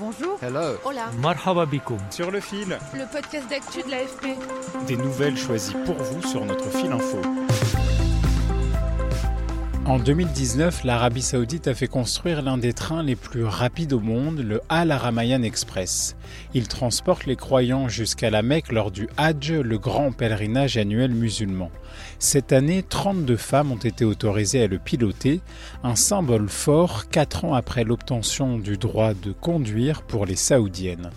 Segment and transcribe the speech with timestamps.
[0.00, 0.38] Bonjour.
[0.40, 0.78] Hello.
[0.86, 1.10] Hola.
[1.18, 1.98] Marhaba bikoum.
[2.08, 2.78] Sur le fil.
[2.94, 4.28] Le podcast d'actu de l'AFP.
[4.86, 7.20] Des nouvelles choisies pour vous sur notre fil info.
[9.86, 14.40] En 2019, l'Arabie saoudite a fait construire l'un des trains les plus rapides au monde,
[14.40, 16.16] le Al Aramayan Express.
[16.52, 21.70] Il transporte les croyants jusqu'à la Mecque lors du Hajj, le grand pèlerinage annuel musulman.
[22.18, 25.40] Cette année, 32 femmes ont été autorisées à le piloter,
[25.82, 31.10] un symbole fort quatre ans après l'obtention du droit de conduire pour les saoudiennes.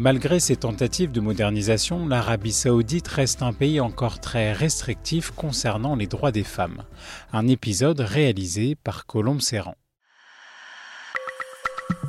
[0.00, 6.06] Malgré ces tentatives de modernisation, l'Arabie saoudite reste un pays encore très restrictif concernant les
[6.06, 6.84] droits des femmes.
[7.32, 9.74] Un épisode réalisé par Colombe Serran.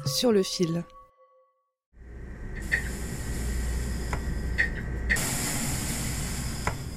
[0.06, 0.84] Sur le fil.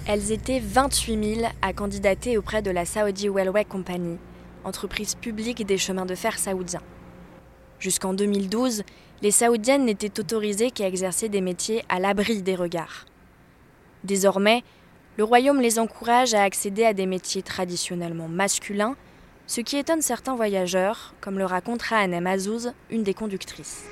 [0.06, 4.18] Elles étaient 28 000 à candidater auprès de la Saudi Railway Company,
[4.62, 6.82] entreprise publique des chemins de fer saoudiens.
[7.78, 8.82] Jusqu'en 2012,
[9.22, 13.06] les Saoudiennes n'étaient autorisées qu'à exercer des métiers à l'abri des regards.
[14.02, 14.64] Désormais,
[15.16, 18.96] le royaume les encourage à accéder à des métiers traditionnellement masculins,
[19.46, 23.84] ce qui étonne certains voyageurs, comme le raconte Rahanem Azouz, une des conductrices.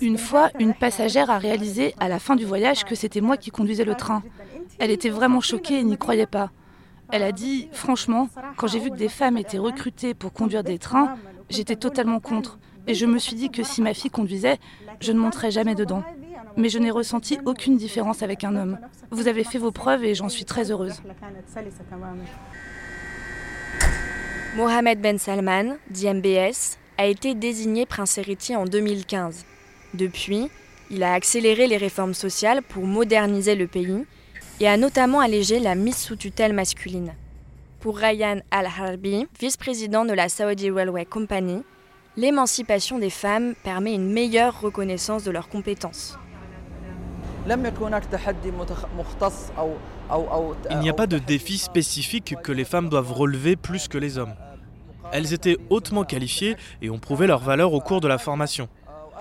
[0.00, 3.50] Une fois, une passagère a réalisé à la fin du voyage que c'était moi qui
[3.50, 4.22] conduisais le train.
[4.78, 6.50] Elle était vraiment choquée et n'y croyait pas.
[7.12, 10.78] Elle a dit, franchement, quand j'ai vu que des femmes étaient recrutées pour conduire des
[10.78, 11.16] trains,
[11.50, 12.58] j'étais totalement contre.
[12.86, 14.58] Et je me suis dit que si ma fille conduisait,
[15.00, 16.02] je ne monterais jamais dedans.
[16.56, 18.78] Mais je n'ai ressenti aucune différence avec un homme.
[19.10, 21.02] Vous avez fait vos preuves et j'en suis très heureuse.
[24.56, 29.44] Mohamed Ben Salman, dit MBS, a été désigné prince héritier en 2015.
[29.94, 30.48] Depuis,
[30.90, 34.04] il a accéléré les réformes sociales pour moderniser le pays
[34.60, 37.14] et a notamment allégé la mise sous tutelle masculine.
[37.80, 41.62] Pour Ryan Al-Harbi, vice-président de la Saudi Railway Company,
[42.16, 46.18] l'émancipation des femmes permet une meilleure reconnaissance de leurs compétences.
[47.46, 47.58] Il
[50.78, 54.34] n'y a pas de défi spécifique que les femmes doivent relever plus que les hommes.
[55.12, 58.68] Elles étaient hautement qualifiées et ont prouvé leur valeur au cours de la formation.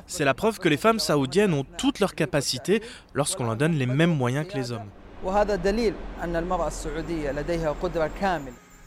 [0.07, 2.81] C'est la preuve que les femmes saoudiennes ont toutes leurs capacités
[3.13, 4.89] lorsqu'on leur donne les mêmes moyens que les hommes.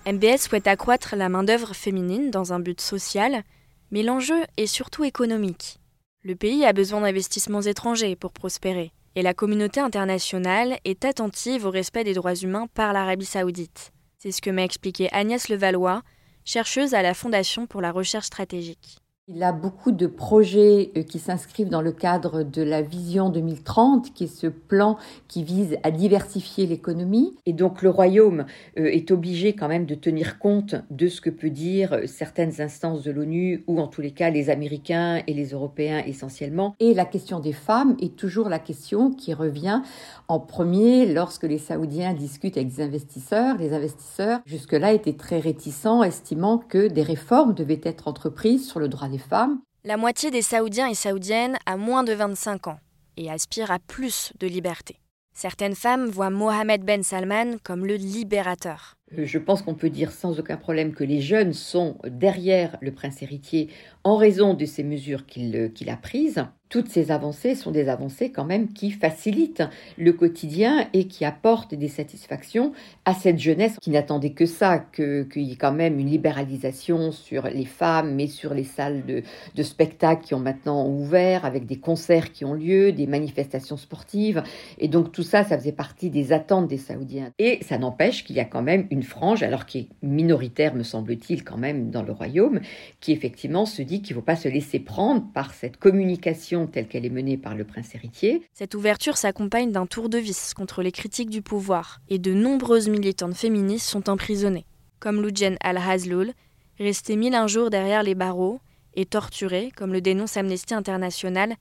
[0.07, 3.43] MBS souhaite accroître la main-d'œuvre féminine dans un but social,
[3.91, 5.79] mais l'enjeu est surtout économique.
[6.23, 11.71] Le pays a besoin d'investissements étrangers pour prospérer, et la communauté internationale est attentive au
[11.71, 13.93] respect des droits humains par l'Arabie saoudite.
[14.19, 16.03] C'est ce que m'a expliqué Agnès Levallois,
[16.45, 18.99] chercheuse à la Fondation pour la recherche stratégique.
[19.29, 24.15] Il a beaucoup de projets euh, qui s'inscrivent dans le cadre de la vision 2030,
[24.15, 27.35] qui est ce plan qui vise à diversifier l'économie.
[27.45, 28.47] Et donc le royaume
[28.79, 32.61] euh, est obligé quand même de tenir compte de ce que peut dire euh, certaines
[32.61, 36.77] instances de l'ONU, ou en tous les cas les Américains et les Européens essentiellement.
[36.79, 39.83] Et la question des femmes est toujours la question qui revient
[40.29, 43.57] en premier lorsque les Saoudiens discutent avec des investisseurs.
[43.57, 48.87] Les investisseurs, jusque-là, étaient très réticents, estimant que des réformes devaient être entreprises sur le
[48.87, 49.61] droit des femmes.
[49.85, 52.79] La moitié des Saoudiens et Saoudiennes a moins de 25 ans
[53.17, 55.01] et aspire à plus de liberté.
[55.35, 58.95] Certaines femmes voient Mohamed Ben Salman comme le libérateur.
[59.13, 63.23] Je pense qu'on peut dire sans aucun problème que les jeunes sont derrière le prince
[63.23, 63.69] héritier
[64.03, 66.45] en raison de ces mesures qu'il a prises.
[66.69, 69.63] Toutes ces avancées sont des avancées quand même qui facilitent
[69.97, 72.73] le quotidien et qui apportent des satisfactions
[73.05, 77.45] à cette jeunesse qui n'attendait que ça, qu'il y ait quand même une libéralisation sur
[77.45, 79.23] les femmes, mais sur les salles de,
[79.55, 84.43] de spectacle qui ont maintenant ouvert, avec des concerts qui ont lieu, des manifestations sportives.
[84.79, 87.31] Et donc tout ça, ça faisait partie des attentes des Saoudiens.
[87.39, 90.83] Et ça n'empêche qu'il y a quand même une frange, alors qui est minoritaire, me
[90.83, 92.61] semble-t-il, quand même dans le royaume,
[93.01, 96.89] qui effectivement se dit qu'il ne faut pas se laisser prendre par cette communication telle
[96.89, 98.41] qu'elle est menée par le prince héritier.
[98.55, 102.89] Cette ouverture s'accompagne d'un tour de vis contre les critiques du pouvoir, et de nombreuses
[102.89, 104.65] militantes féministes sont emprisonnées,
[104.99, 106.33] comme Loujen Al-Hazloul,
[106.79, 108.61] restée mille un jours derrière les barreaux
[108.95, 111.57] et torturée, comme le dénonce Amnesty International,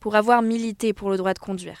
[0.00, 1.78] pour avoir milité pour le droit de conduire.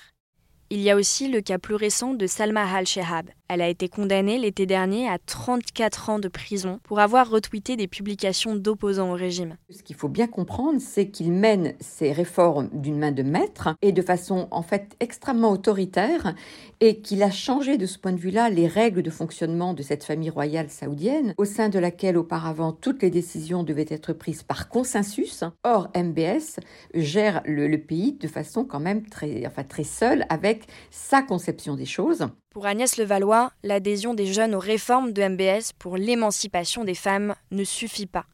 [0.72, 3.30] Il y a aussi le cas plus récent de Salma Al-Shehab.
[3.48, 7.88] Elle a été condamnée l'été dernier à 34 ans de prison pour avoir retweeté des
[7.88, 9.56] publications d'opposants au régime.
[9.70, 13.90] Ce qu'il faut bien comprendre, c'est qu'il mène ces réformes d'une main de maître et
[13.90, 16.36] de façon en fait extrêmement autoritaire
[16.78, 20.04] et qu'il a changé de ce point de vue-là les règles de fonctionnement de cette
[20.04, 24.68] famille royale saoudienne au sein de laquelle auparavant toutes les décisions devaient être prises par
[24.68, 25.42] consensus.
[25.64, 26.60] Or, MBS
[26.94, 30.59] gère le, le pays de façon quand même très, enfin, très seule avec
[30.90, 32.26] sa conception des choses.
[32.50, 37.64] Pour Agnès Levallois, l'adhésion des jeunes aux réformes de MBS pour l'émancipation des femmes ne
[37.64, 38.26] suffit pas.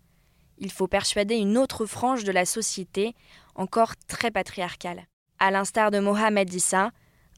[0.58, 3.14] Il faut persuader une autre frange de la société,
[3.55, 5.05] encore très patriarcale.
[5.38, 6.93] À l'instar de Mohamed Issa,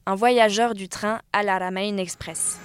[0.05, 2.57] un voyageur du train Al Aramain Express.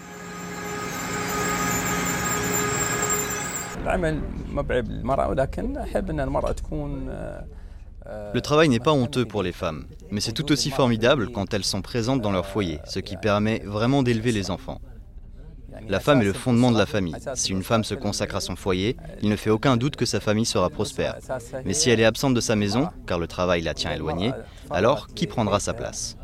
[8.06, 11.64] Le travail n'est pas honteux pour les femmes, mais c'est tout aussi formidable quand elles
[11.64, 14.80] sont présentes dans leur foyer, ce qui permet vraiment d'élever les enfants.
[15.88, 17.16] La femme est le fondement de la famille.
[17.34, 20.20] Si une femme se consacre à son foyer, il ne fait aucun doute que sa
[20.20, 21.16] famille sera prospère.
[21.64, 24.32] Mais si elle est absente de sa maison, car le travail la tient éloignée,
[24.70, 26.16] alors qui prendra sa place?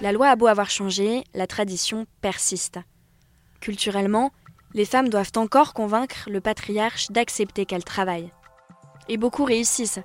[0.00, 2.78] La loi a beau avoir changé, la tradition persiste.
[3.60, 4.30] Culturellement,
[4.74, 8.32] les femmes doivent encore convaincre le patriarche d'accepter qu'elles travaillent.
[9.08, 10.00] Et beaucoup réussissent,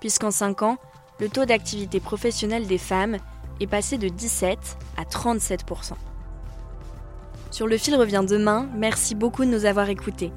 [0.00, 0.78] puisqu'en 5 ans,
[1.20, 3.18] le taux d'activité professionnelle des femmes
[3.60, 4.58] est passé de 17
[4.96, 5.92] à 37%
[7.50, 10.32] Sur le fil revient demain, merci beaucoup de nous avoir écoutés.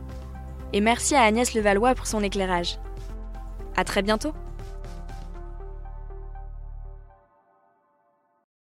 [0.73, 2.79] Et merci à Agnès Levallois pour son éclairage.
[3.75, 4.33] À très bientôt!